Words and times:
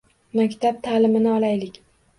Maktab 0.39 0.81
ta`limini 0.89 1.37
olaylik 1.39 1.83